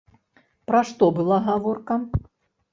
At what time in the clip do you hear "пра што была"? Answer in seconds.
0.71-1.37